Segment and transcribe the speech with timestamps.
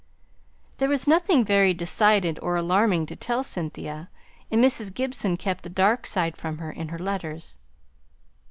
[0.79, 4.09] There was nothing very decided or alarming to tell Cynthia,
[4.49, 4.91] and Mrs.
[4.91, 7.59] Gibson kept the dark side from her in her letters.